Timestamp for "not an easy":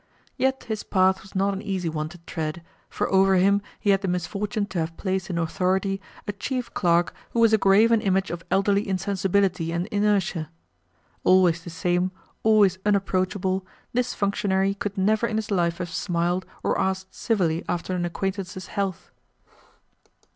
1.35-1.87